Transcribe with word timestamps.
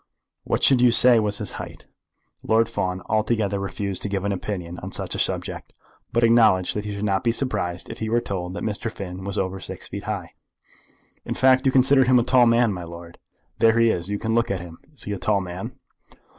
What 0.45 0.63
should 0.63 0.81
you 0.81 0.89
say 0.89 1.19
was 1.19 1.37
his 1.37 1.51
height?" 1.61 1.85
Lord 2.41 2.67
Fawn 2.67 3.03
altogether 3.05 3.59
refused 3.59 4.01
to 4.01 4.09
give 4.09 4.25
an 4.25 4.31
opinion 4.31 4.79
on 4.79 4.91
such 4.91 5.13
a 5.13 5.19
subject, 5.19 5.75
but 6.11 6.23
acknowledged 6.23 6.75
that 6.75 6.85
he 6.85 6.95
should 6.95 7.05
not 7.05 7.23
be 7.23 7.31
surprised 7.31 7.87
if 7.87 7.99
he 7.99 8.09
were 8.09 8.19
told 8.19 8.55
that 8.55 8.63
Mr. 8.63 8.91
Finn 8.91 9.23
was 9.23 9.37
over 9.37 9.59
six 9.59 9.89
feet 9.89 10.05
high. 10.05 10.33
"In 11.23 11.35
fact 11.35 11.67
you 11.67 11.71
consider 11.71 12.03
him 12.03 12.17
a 12.17 12.23
tall 12.23 12.47
man, 12.47 12.73
my 12.73 12.83
lord? 12.83 13.19
There 13.59 13.77
he 13.77 13.91
is, 13.91 14.09
you 14.09 14.17
can 14.17 14.33
look 14.33 14.49
at 14.49 14.59
him. 14.59 14.79
Is 14.91 15.03
he 15.03 15.11
a 15.11 15.19
tall 15.19 15.39
man?" 15.39 15.77